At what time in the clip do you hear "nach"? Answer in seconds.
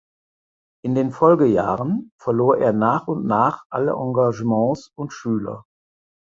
2.73-3.05, 3.27-3.65